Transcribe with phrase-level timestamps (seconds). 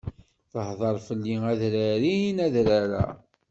[0.51, 3.05] Tehdeṛ fell-i adrar-in adrar-a.